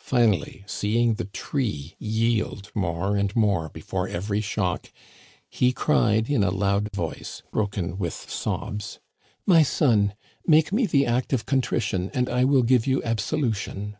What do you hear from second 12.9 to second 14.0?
absolution."